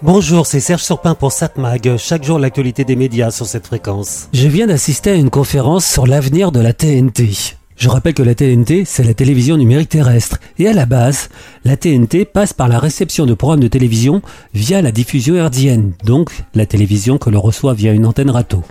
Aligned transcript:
Bonjour, 0.00 0.46
c'est 0.46 0.60
Serge 0.60 0.84
Surpin 0.84 1.16
pour 1.16 1.32
SatMag. 1.32 1.96
Chaque 1.96 2.22
jour, 2.22 2.38
l'actualité 2.38 2.84
des 2.84 2.94
médias 2.94 3.32
sur 3.32 3.46
cette 3.46 3.66
fréquence. 3.66 4.28
Je 4.32 4.46
viens 4.46 4.68
d'assister 4.68 5.10
à 5.10 5.14
une 5.14 5.28
conférence 5.28 5.84
sur 5.84 6.06
l'avenir 6.06 6.52
de 6.52 6.60
la 6.60 6.72
TNT. 6.72 7.56
Je 7.76 7.88
rappelle 7.88 8.14
que 8.14 8.22
la 8.22 8.36
TNT, 8.36 8.84
c'est 8.84 9.02
la 9.02 9.12
télévision 9.12 9.56
numérique 9.56 9.88
terrestre. 9.88 10.38
Et 10.60 10.68
à 10.68 10.72
la 10.72 10.86
base, 10.86 11.30
la 11.64 11.76
TNT 11.76 12.26
passe 12.26 12.52
par 12.52 12.68
la 12.68 12.78
réception 12.78 13.26
de 13.26 13.34
programmes 13.34 13.58
de 13.58 13.66
télévision 13.66 14.22
via 14.54 14.82
la 14.82 14.92
diffusion 14.92 15.34
herdienne, 15.34 15.94
donc 16.04 16.30
la 16.54 16.64
télévision 16.64 17.18
que 17.18 17.30
l'on 17.30 17.40
reçoit 17.40 17.74
via 17.74 17.92
une 17.92 18.06
antenne 18.06 18.30
râteau. 18.30 18.62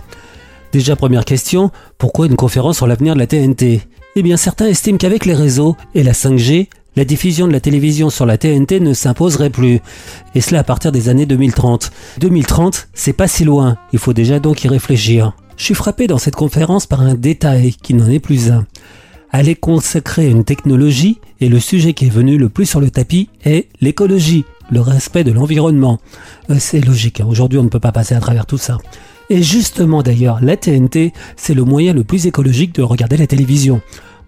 Déjà 0.72 0.96
première 0.96 1.26
question, 1.26 1.70
pourquoi 1.98 2.26
une 2.26 2.36
conférence 2.36 2.78
sur 2.78 2.86
l'avenir 2.86 3.12
de 3.12 3.18
la 3.18 3.26
TNT 3.26 3.82
Eh 4.16 4.22
bien 4.22 4.38
certains 4.38 4.66
estiment 4.68 4.96
qu'avec 4.96 5.26
les 5.26 5.34
réseaux 5.34 5.76
et 5.94 6.02
la 6.02 6.12
5G, 6.12 6.68
la 6.98 7.04
diffusion 7.04 7.46
de 7.46 7.52
la 7.52 7.60
télévision 7.60 8.10
sur 8.10 8.26
la 8.26 8.38
TNT 8.38 8.80
ne 8.80 8.92
s'imposerait 8.92 9.50
plus. 9.50 9.78
Et 10.34 10.40
cela 10.40 10.60
à 10.60 10.64
partir 10.64 10.90
des 10.90 11.08
années 11.08 11.26
2030. 11.26 11.92
2030, 12.18 12.88
c'est 12.92 13.12
pas 13.12 13.28
si 13.28 13.44
loin, 13.44 13.76
il 13.92 14.00
faut 14.00 14.12
déjà 14.12 14.40
donc 14.40 14.64
y 14.64 14.68
réfléchir. 14.68 15.32
Je 15.56 15.62
suis 15.62 15.74
frappé 15.74 16.08
dans 16.08 16.18
cette 16.18 16.34
conférence 16.34 16.86
par 16.86 17.02
un 17.02 17.14
détail 17.14 17.72
qui 17.72 17.94
n'en 17.94 18.10
est 18.10 18.18
plus 18.18 18.50
un. 18.50 18.66
Elle 19.32 19.48
est 19.48 19.54
consacrée 19.54 20.26
à 20.26 20.30
une 20.30 20.42
technologie 20.42 21.20
et 21.40 21.48
le 21.48 21.60
sujet 21.60 21.92
qui 21.92 22.06
est 22.06 22.10
venu 22.10 22.36
le 22.36 22.48
plus 22.48 22.66
sur 22.66 22.80
le 22.80 22.90
tapis 22.90 23.28
est 23.44 23.68
l'écologie, 23.80 24.44
le 24.68 24.80
respect 24.80 25.22
de 25.22 25.30
l'environnement. 25.30 26.00
Euh, 26.50 26.56
c'est 26.58 26.80
logique, 26.80 27.20
hein. 27.20 27.26
aujourd'hui 27.28 27.60
on 27.60 27.64
ne 27.64 27.68
peut 27.68 27.78
pas 27.78 27.92
passer 27.92 28.16
à 28.16 28.20
travers 28.20 28.44
tout 28.44 28.58
ça. 28.58 28.78
Et 29.30 29.44
justement 29.44 30.02
d'ailleurs, 30.02 30.40
la 30.42 30.56
TNT, 30.56 31.12
c'est 31.36 31.54
le 31.54 31.62
moyen 31.62 31.92
le 31.92 32.02
plus 32.02 32.26
écologique 32.26 32.74
de 32.74 32.82
regarder 32.82 33.16
la 33.16 33.28
télévision. 33.28 33.82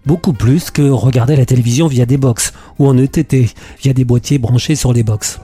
Beaucoup 0.07 0.33
plus 0.33 0.71
que 0.71 0.89
regarder 0.91 1.37
la 1.37 1.45
télévision 1.45 1.87
via 1.87 2.07
des 2.07 2.17
box 2.17 2.53
ou 2.79 2.89
en 2.89 2.97
ETT, 2.97 3.55
via 3.83 3.93
des 3.93 4.05
boîtiers 4.05 4.39
branchés 4.39 4.75
sur 4.75 4.93
les 4.93 5.03
box. 5.03 5.41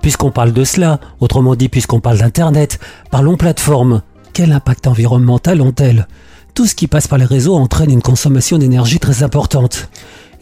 Puisqu'on 0.00 0.30
parle 0.30 0.52
de 0.52 0.64
cela, 0.64 1.00
autrement 1.18 1.56
dit 1.56 1.68
puisqu'on 1.68 2.00
parle 2.00 2.18
d'Internet, 2.18 2.78
parlons 3.10 3.36
plateforme. 3.36 4.02
Quel 4.32 4.52
impact 4.52 4.86
environnemental 4.86 5.60
ont-elles? 5.60 6.06
Tout 6.54 6.66
ce 6.66 6.74
qui 6.74 6.86
passe 6.86 7.08
par 7.08 7.18
les 7.18 7.24
réseaux 7.24 7.56
entraîne 7.56 7.90
une 7.90 8.02
consommation 8.02 8.58
d'énergie 8.58 9.00
très 9.00 9.22
importante. 9.22 9.88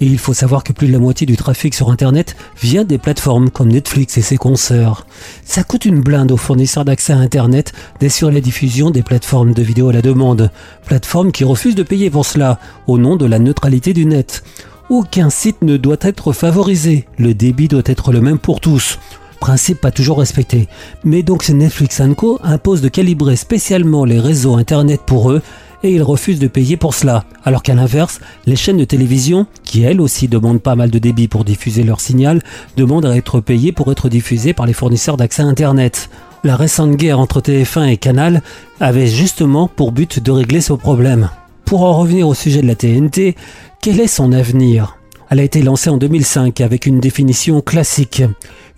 Et 0.01 0.07
il 0.07 0.19
faut 0.19 0.35
savoir 0.35 0.65
que 0.65 0.73
plus 0.73 0.87
de 0.87 0.93
la 0.93 0.99
moitié 0.99 1.27
du 1.27 1.37
trafic 1.37 1.75
sur 1.75 1.91
Internet 1.91 2.37
vient 2.61 2.85
des 2.85 2.99
plateformes 2.99 3.51
comme 3.51 3.69
Netflix 3.69 4.17
et 4.17 4.23
ses 4.23 4.37
consoeurs. 4.37 5.07
Ça 5.45 5.65
coûte 5.65 5.85
une 5.85 6.01
blinde 6.01 6.31
aux 6.31 6.37
fournisseurs 6.37 6.85
d'accès 6.85 7.13
à 7.13 7.19
Internet 7.19 7.73
d'assurer 8.01 8.33
la 8.33 8.41
diffusion 8.41 8.91
des 8.91 9.03
plateformes 9.03 9.53
de 9.53 9.63
vidéos 9.63 9.89
à 9.89 9.93
la 9.93 10.03
demande. 10.03 10.51
Plateformes 10.87 11.33
qui 11.33 11.45
refusent 11.45 11.75
de 11.75 11.83
payer 11.83 12.11
pour 12.11 12.27
cela, 12.27 12.59
au 12.87 12.99
nom 12.99 13.17
de 13.17 13.27
la 13.27 13.39
neutralité 13.39 13.93
du 13.93 14.07
net. 14.07 14.45
Aucun 14.89 15.31
site 15.31 15.63
ne 15.63 15.77
doit 15.77 15.99
être 16.01 16.33
favorisé. 16.33 17.07
Le 17.19 17.35
débit 17.35 17.69
doit 17.69 17.83
être 17.85 18.13
le 18.13 18.21
même 18.21 18.39
pour 18.39 18.61
tous 18.61 18.99
principe 19.39 19.81
pas 19.81 19.91
toujours 19.91 20.19
respecté. 20.19 20.69
Mais 21.05 21.23
donc 21.23 21.49
Netflix 21.49 22.03
Co 22.17 22.39
impose 22.43 22.81
de 22.81 22.89
calibrer 22.89 23.37
spécialement 23.37 24.05
les 24.05 24.21
réseaux 24.21 24.57
Internet 24.57 25.01
pour 25.07 25.31
eux 25.31 25.43
et 25.83 25.93
ils 25.93 26.03
refusent 26.03 26.39
de 26.39 26.49
payer 26.49 26.77
pour 26.77 26.95
cela. 26.95 27.25
Alors 27.45 27.63
qu'à 27.63 27.75
l'inverse, 27.75 28.21
les 28.47 28.57
chaînes 28.57 28.77
de 28.77 28.85
télévision, 28.85 29.47
qui 29.65 29.83
elles 29.83 30.01
aussi 30.01 30.29
demandent 30.29 30.63
pas 30.63 30.77
mal 30.77 30.91
de 30.91 30.99
débit 30.99 31.29
pour 31.29 31.45
diffuser 31.45 31.83
leur 31.83 32.01
signal, 32.01 32.43
demandent 32.77 33.07
à 33.07 33.17
être 33.17 33.41
payées 33.41 33.73
pour 33.73 33.91
être 33.93 34.09
diffusées 34.09 34.53
par 34.53 34.67
les 34.67 34.73
fournisseurs 34.73 35.17
d'accès 35.17 35.43
Internet. 35.43 36.11
La 36.45 36.57
récente 36.57 36.97
guerre 36.97 37.19
entre 37.19 37.41
TF1 37.41 37.89
et 37.89 37.97
Canal 37.97 38.43
avait 38.81 39.09
justement 39.09 39.69
pour 39.69 39.93
but 39.93 40.23
de 40.23 40.31
régler 40.31 40.61
ce 40.61 40.73
problème. 40.73 41.31
Pour 41.65 41.83
en 41.83 41.99
revenir 41.99 42.29
au 42.29 42.35
sujet 42.35 42.63
de 42.63 42.67
la 42.67 42.75
TNT, 42.75 43.37
quel 43.81 44.01
est 44.01 44.07
son 44.07 44.33
avenir? 44.33 44.97
Elle 45.31 45.41
a 45.41 45.43
été 45.43 45.63
lancée 45.63 45.91
en 45.91 45.99
2005 45.99 46.61
avec 46.61 46.87
une 46.87 47.01
définition 47.01 47.61
classique. 47.61 48.23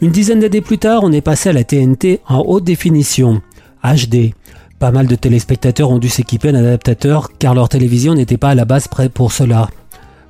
Une 0.01 0.11
dizaine 0.11 0.41
d'années 0.41 0.61
plus 0.61 0.79
tard, 0.79 1.05
on 1.05 1.13
est 1.13 1.21
passé 1.21 1.51
à 1.51 1.53
la 1.53 1.63
TNT 1.63 2.21
en 2.29 2.41
haute 2.41 2.65
définition, 2.65 3.41
HD. 3.85 4.33
Pas 4.81 4.93
mal 4.93 5.07
de 5.07 5.15
téléspectateurs 5.15 5.91
ont 5.91 5.99
dû 5.99 6.09
s'équiper 6.09 6.53
d'un 6.53 6.65
adaptateur 6.65 7.33
car 7.39 7.55
leur 7.55 7.69
télévision 7.69 8.15
n'était 8.15 8.39
pas 8.39 8.49
à 8.49 8.55
la 8.55 8.65
base 8.65 8.89
prête 8.89 9.13
pour 9.13 9.31
cela. 9.31 9.69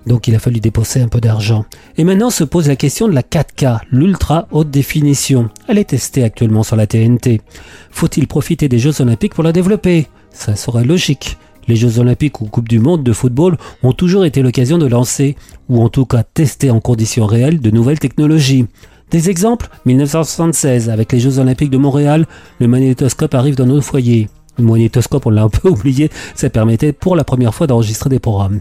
Donc 0.08 0.26
il 0.26 0.34
a 0.34 0.40
fallu 0.40 0.58
dépenser 0.58 1.00
un 1.00 1.06
peu 1.06 1.20
d'argent. 1.20 1.66
Et 1.96 2.02
maintenant 2.02 2.30
se 2.30 2.42
pose 2.42 2.66
la 2.66 2.74
question 2.74 3.06
de 3.06 3.12
la 3.12 3.22
4K, 3.22 3.78
l'ultra 3.92 4.48
haute 4.50 4.68
définition. 4.68 5.50
Elle 5.68 5.78
est 5.78 5.90
testée 5.90 6.24
actuellement 6.24 6.64
sur 6.64 6.74
la 6.74 6.88
TNT. 6.88 7.42
Faut-il 7.92 8.26
profiter 8.26 8.68
des 8.68 8.80
Jeux 8.80 9.00
Olympiques 9.00 9.34
pour 9.34 9.44
la 9.44 9.52
développer? 9.52 10.08
Ça 10.32 10.56
serait 10.56 10.84
logique. 10.84 11.38
Les 11.68 11.76
Jeux 11.76 12.00
Olympiques 12.00 12.40
ou 12.40 12.46
Coupe 12.46 12.68
du 12.68 12.80
Monde 12.80 13.04
de 13.04 13.12
football 13.12 13.56
ont 13.84 13.92
toujours 13.92 14.24
été 14.24 14.42
l'occasion 14.42 14.78
de 14.78 14.86
lancer, 14.86 15.36
ou 15.68 15.80
en 15.80 15.90
tout 15.90 16.06
cas 16.06 16.24
tester 16.24 16.72
en 16.72 16.80
conditions 16.80 17.26
réelles, 17.26 17.60
de 17.60 17.70
nouvelles 17.70 18.00
technologies. 18.00 18.66
Des 19.12 19.30
exemples 19.30 19.68
1976, 19.86 20.90
avec 20.90 21.12
les 21.12 21.20
Jeux 21.20 21.38
Olympiques 21.38 21.70
de 21.70 21.78
Montréal, 21.78 22.26
le 22.58 22.66
magnétoscope 22.66 23.34
arrive 23.34 23.54
dans 23.54 23.66
nos 23.66 23.80
foyers. 23.80 24.28
Le 24.60 25.20
on 25.24 25.30
l'a 25.30 25.42
un 25.42 25.48
peu 25.48 25.68
oublié, 25.70 26.10
ça 26.34 26.50
permettait 26.50 26.92
pour 26.92 27.16
la 27.16 27.24
première 27.24 27.54
fois 27.54 27.66
d'enregistrer 27.66 28.10
des 28.10 28.18
programmes. 28.18 28.60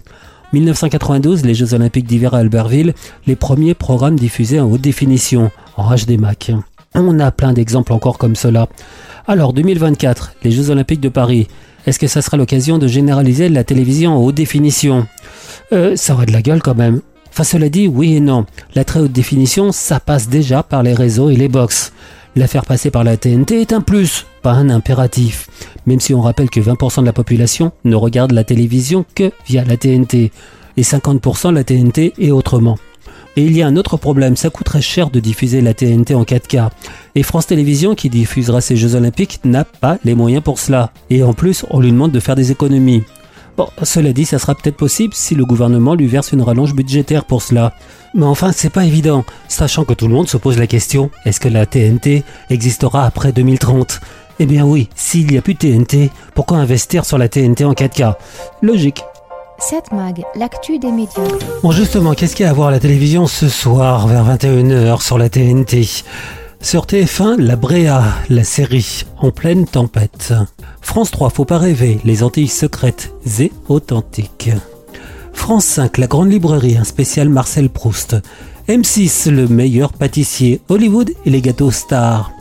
1992, 0.54 1.46
les 1.46 1.54
Jeux 1.54 1.74
Olympiques 1.74 2.08
d'hiver 2.08 2.34
à 2.34 2.40
Albertville, 2.40 2.94
les 3.28 3.36
premiers 3.36 3.76
programmes 3.76 4.18
diffusés 4.18 4.60
en 4.60 4.70
haute 4.72 4.82
définition, 4.82 5.52
en 5.78 5.96
HDMAC. 5.96 6.54
On 6.96 7.20
a 7.20 7.32
plein 7.32 7.54
d'exemples 7.54 7.94
encore 7.94 8.18
comme 8.18 8.36
cela. 8.36 8.68
Alors, 9.28 9.54
2024, 9.54 10.34
les 10.44 10.52
Jeux 10.52 10.72
Olympiques 10.72 11.02
de 11.02 11.10
Paris, 11.10 11.48
est-ce 11.86 12.00
que 12.00 12.08
ça 12.08 12.22
sera 12.22 12.36
l'occasion 12.36 12.80
de 12.80 12.88
généraliser 12.88 13.48
la 13.48 13.64
télévision 13.64 14.14
en 14.14 14.24
haute 14.24 14.36
définition? 14.36 15.06
Euh, 15.72 15.96
Ça 15.96 16.14
aurait 16.14 16.26
de 16.26 16.34
la 16.34 16.42
gueule 16.42 16.62
quand 16.64 16.76
même. 16.76 17.02
Enfin, 17.32 17.44
cela 17.44 17.70
dit, 17.70 17.88
oui 17.88 18.16
et 18.16 18.20
non. 18.20 18.46
La 18.74 18.84
très 18.84 19.00
haute 19.00 19.12
définition, 19.12 19.72
ça 19.72 20.00
passe 20.00 20.30
déjà 20.30 20.64
par 20.64 20.82
les 20.82 20.94
réseaux 20.94 21.30
et 21.30 21.36
les 21.36 21.48
box. 21.48 21.94
La 22.40 22.48
faire 22.48 22.66
passer 22.66 22.90
par 22.90 23.04
la 23.04 23.18
TNT 23.18 23.60
est 23.60 23.74
un 23.74 23.82
plus, 23.82 24.26
pas 24.42 24.54
un 24.54 24.70
impératif. 24.70 25.50
Même 25.86 26.00
si 26.00 26.14
on 26.14 26.22
rappelle 26.22 26.50
que 26.50 26.62
20% 26.62 27.02
de 27.02 27.06
la 27.06 27.12
population 27.12 27.74
ne 27.84 27.98
regarde 27.98 28.32
la 28.32 28.46
télévision 28.46 29.06
que 29.14 29.34
via 29.46 29.66
la 29.66 29.76
TNT. 29.76 30.32
Et 30.78 30.82
50% 30.82 31.54
la 31.54 31.66
TNT 31.66 32.14
et 32.18 32.32
autrement. 32.32 32.78
Et 33.36 33.44
il 33.44 33.58
y 33.58 33.62
a 33.62 33.68
un 33.68 33.76
autre 33.76 33.98
problème, 33.98 34.38
ça 34.38 34.50
coûterait 34.50 34.82
cher 34.82 35.10
de 35.10 35.20
diffuser 35.20 35.60
la 35.60 35.74
TNT 35.74 36.16
en 36.16 36.24
4K. 36.24 36.70
Et 37.16 37.24
France 37.24 37.48
Télévisions, 37.48 37.94
qui 37.94 38.10
diffusera 38.10 38.62
ces 38.62 38.78
Jeux 38.78 38.96
Olympiques, 38.96 39.42
n'a 39.44 39.66
pas 39.66 39.98
les 40.06 40.16
moyens 40.16 40.42
pour 40.42 40.60
cela. 40.60 40.94
Et 41.10 41.24
en 41.24 41.34
plus, 41.34 41.66
on 41.72 41.82
lui 41.82 41.92
demande 41.92 42.14
de 42.14 42.22
faire 42.22 42.38
des 42.38 42.54
économies. 42.54 43.04
Bon, 43.60 43.68
cela 43.84 44.14
dit, 44.14 44.24
ça 44.24 44.40
sera 44.40 44.56
peut-être 44.56 44.78
possible 44.78 45.14
si 45.14 45.36
le 45.36 45.44
gouvernement 45.44 45.94
lui 45.94 46.08
verse 46.08 46.32
une 46.32 46.42
rallonge 46.42 46.74
budgétaire 46.74 47.26
pour 47.26 47.42
cela. 47.42 47.74
Mais 48.14 48.24
enfin, 48.24 48.54
c'est 48.54 48.70
pas 48.70 48.86
évident, 48.86 49.26
sachant 49.50 49.84
que 49.84 49.94
tout 49.94 50.08
le 50.08 50.14
monde 50.14 50.30
se 50.30 50.38
pose 50.38 50.58
la 50.58 50.66
question 50.66 51.12
est-ce 51.26 51.42
que 51.42 51.50
la 51.50 51.66
TNT 51.66 52.24
existera 52.50 53.06
après 53.06 53.34
2030 53.34 54.00
Eh 54.40 54.46
bien 54.46 54.64
oui, 54.64 54.88
s'il 54.96 55.28
n'y 55.28 55.38
a 55.38 55.42
plus 55.42 55.56
de 55.56 55.60
TNT, 55.60 56.10
pourquoi 56.36 56.56
investir 56.56 57.04
sur 57.04 57.18
la 57.18 57.28
TNT 57.28 57.66
en 57.66 57.74
4K 57.74 58.14
Logique. 58.62 59.04
7 59.58 59.92
Mag, 59.92 60.24
l'actu 60.36 60.80
des 60.80 60.94
médias. 60.94 61.22
Bon 61.62 61.72
justement, 61.72 62.14
qu'est-ce 62.14 62.38
qu'il 62.38 62.46
y 62.46 62.48
a 62.48 62.52
à 62.52 62.54
voir 62.54 62.70
à 62.70 62.72
la 62.72 62.80
télévision 62.80 63.28
ce 63.28 63.50
soir 63.50 64.08
vers 64.08 64.24
21h 64.24 65.02
sur 65.02 65.18
la 65.18 65.28
TNT 65.28 65.86
sur 66.62 66.86
TF1, 66.86 67.40
La 67.40 67.56
Bréa, 67.56 68.04
la 68.30 68.44
série 68.44 69.06
En 69.18 69.32
pleine 69.32 69.66
tempête. 69.66 70.34
France 70.82 71.12
3, 71.12 71.30
Faut 71.30 71.46
pas 71.46 71.58
rêver, 71.58 72.00
les 72.04 72.24
Antilles 72.24 72.48
secrètes 72.48 73.14
et 73.40 73.52
authentiques. 73.68 74.52
France 75.34 75.66
5, 75.66 75.98
La 75.98 76.08
Grande 76.08 76.32
Librairie, 76.32 76.78
un 76.78 76.84
spécial 76.84 77.30
Marcel 77.30 77.70
Proust. 77.70 78.18
M6, 78.68 79.32
Le 79.32 79.48
meilleur 79.48 79.94
pâtissier, 79.94 80.62
Hollywood 80.70 81.12
et 81.26 81.30
les 81.30 81.42
gâteaux 81.42 81.72
stars. 81.72 82.32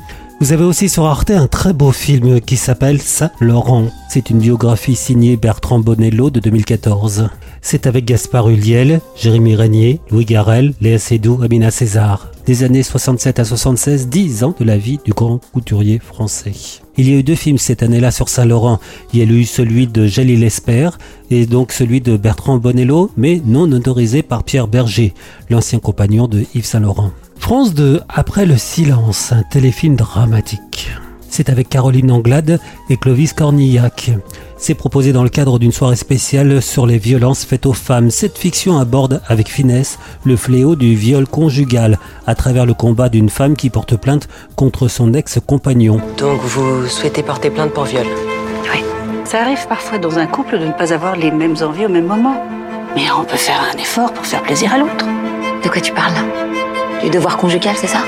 Vous 0.41 0.53
avez 0.53 0.63
aussi 0.63 0.89
sur 0.89 1.05
Arte 1.05 1.33
un 1.33 1.49
très 1.49 1.73
beau 1.73 1.91
film 1.91 2.41
qui 2.41 2.57
s'appelle 2.57 3.03
Saint-Laurent. 3.03 3.87
C'est 4.09 4.31
une 4.31 4.39
biographie 4.39 4.95
signée 4.95 5.37
Bertrand 5.37 5.81
Bonello 5.81 6.31
de 6.31 6.39
2014. 6.39 7.29
C'est 7.61 7.89
avec 7.89 8.05
Gaspard 8.05 8.49
Huliel, 8.49 9.01
Jérémy 9.17 9.57
Régnier, 9.57 10.01
Louis 10.13 10.25
Garel, 10.25 10.75
Léa 10.81 11.01
Seydoux, 11.01 11.43
Amina 11.43 11.73
César. 11.73 12.31
Des 12.47 12.63
années 12.63 12.85
67 12.85 13.41
à 13.41 13.45
76, 13.45 14.07
10 14.07 14.45
ans 14.45 14.55
de 14.57 14.65
la 14.65 14.79
vie 14.79 15.01
du 15.05 15.13
grand 15.13 15.41
couturier 15.53 15.99
français. 15.99 16.53
Il 16.97 17.11
y 17.11 17.15
a 17.15 17.19
eu 17.19 17.25
deux 17.25 17.35
films 17.35 17.59
cette 17.59 17.83
année-là 17.83 18.13
sur 18.13 18.29
Saint-Laurent. 18.29 18.79
Il 19.13 19.19
y 19.19 19.23
a 19.23 19.25
eu 19.25 19.45
celui 19.45 19.89
de 19.89 20.07
Jalil 20.07 20.45
Esper 20.45 20.91
et 21.33 21.47
donc 21.47 21.73
celui 21.73 22.01
de 22.01 22.17
Bertrand 22.17 22.59
Bonello, 22.59 23.11
mais 23.17 23.43
non 23.45 23.71
autorisé 23.73 24.23
par 24.23 24.45
Pierre 24.45 24.69
Berger, 24.69 25.15
l'ancien 25.51 25.81
compagnon 25.81 26.29
de 26.29 26.45
Yves 26.55 26.65
Saint-Laurent. 26.65 27.11
France 27.49 27.73
2, 27.73 28.03
Après 28.11 28.45
le 28.45 28.59
silence, 28.59 29.33
un 29.33 29.43
téléfilm 29.43 29.97
dramatique. 29.97 30.91
C'est 31.31 31.49
avec 31.49 31.71
Caroline 31.71 32.13
Anglade 32.13 32.61
et 32.91 32.99
Clovis 32.99 33.33
Cornillac. 33.33 34.11
C'est 34.59 34.75
proposé 34.75 35.15
dans 35.15 35.23
le 35.23 35.31
cadre 35.31 35.59
d'une 35.59 35.73
soirée 35.73 35.97
spéciale 35.97 36.61
sur 36.61 36.87
les 36.87 36.99
violences 36.99 37.47
faites 37.47 37.65
aux 37.65 37.73
femmes. 37.73 38.11
Cette 38.11 38.37
fiction 38.37 38.77
aborde 38.77 39.23
avec 39.29 39.49
finesse 39.49 39.99
le 40.25 40.37
fléau 40.37 40.77
du 40.77 40.95
viol 40.95 41.27
conjugal 41.27 41.99
à 42.27 42.35
travers 42.35 42.67
le 42.67 42.75
combat 42.75 43.09
d'une 43.09 43.31
femme 43.31 43.57
qui 43.57 43.71
porte 43.71 43.97
plainte 43.97 44.29
contre 44.55 44.89
son 44.89 45.15
ex-compagnon. 45.15 46.03
Donc 46.19 46.43
vous 46.43 46.87
souhaitez 46.87 47.23
porter 47.23 47.49
plainte 47.49 47.73
pour 47.73 47.85
viol? 47.85 48.05
Oui. 48.75 48.85
Ça 49.25 49.41
arrive 49.41 49.67
parfois 49.67 49.97
dans 49.97 50.19
un 50.19 50.27
couple 50.27 50.59
de 50.59 50.67
ne 50.67 50.73
pas 50.73 50.93
avoir 50.93 51.17
les 51.17 51.31
mêmes 51.31 51.57
envies 51.63 51.87
au 51.87 51.89
même 51.89 52.09
moment. 52.09 52.45
Mais 52.95 53.11
on 53.19 53.25
peut 53.25 53.39
faire 53.39 53.63
un 53.75 53.79
effort 53.79 54.13
pour 54.13 54.27
faire 54.27 54.43
plaisir 54.43 54.71
à 54.75 54.77
l'autre. 54.77 55.07
De 55.65 55.69
quoi 55.71 55.81
tu 55.81 55.95
parles 55.95 56.13
là? 56.13 56.48
Du 57.03 57.11
devoir 57.11 57.37
conjugal, 57.37 57.75
c'est 57.77 57.87
ça? 57.87 58.03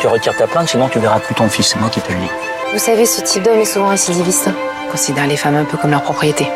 Tu 0.00 0.06
retires 0.06 0.36
ta 0.36 0.46
plainte, 0.46 0.68
sinon 0.68 0.88
tu 0.88 0.98
verras 0.98 1.20
plus 1.20 1.34
ton 1.34 1.48
fils. 1.48 1.68
C'est 1.68 1.80
moi 1.80 1.90
qui 1.90 2.00
te 2.00 2.10
le 2.10 2.18
dis. 2.18 2.30
Vous 2.72 2.78
savez, 2.78 3.04
ce 3.04 3.20
type 3.22 3.42
d'homme 3.42 3.58
est 3.58 3.64
souvent 3.64 3.88
récidiviste. 3.88 4.48
On 4.86 4.90
considère 4.92 5.26
les 5.26 5.36
femmes 5.36 5.56
un 5.56 5.64
peu 5.64 5.76
comme 5.76 5.90
leur 5.90 6.02
propriété. 6.02 6.46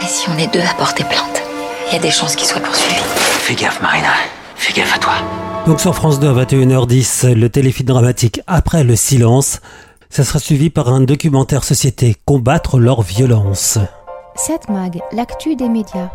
Mais 0.00 0.06
si 0.06 0.28
on 0.30 0.38
est 0.38 0.52
deux 0.52 0.60
à 0.60 0.74
porter 0.78 1.04
plainte, 1.04 1.42
il 1.88 1.94
y 1.94 1.96
a 1.96 2.00
des 2.00 2.10
chances 2.10 2.36
qu'il 2.36 2.46
soit 2.46 2.60
poursuivi. 2.60 3.00
Fais 3.40 3.54
gaffe, 3.54 3.80
Marina. 3.82 4.08
Fais 4.54 4.72
gaffe 4.72 4.94
à 4.94 4.98
toi. 4.98 5.14
Donc 5.66 5.80
sur 5.80 5.94
France 5.94 6.20
2 6.20 6.28
à 6.28 6.44
21h10, 6.44 7.32
le 7.34 7.48
téléfilm 7.48 7.88
dramatique 7.88 8.40
Après 8.46 8.84
le 8.84 8.96
silence, 8.96 9.60
ça 10.10 10.24
sera 10.24 10.38
suivi 10.38 10.70
par 10.70 10.88
un 10.88 11.00
documentaire 11.00 11.64
société 11.64 12.16
Combattre 12.24 12.78
leur 12.78 13.02
violence. 13.02 13.78
7 14.36 14.68
Mag, 14.68 15.00
l'actu 15.12 15.56
des 15.56 15.68
médias. 15.68 16.10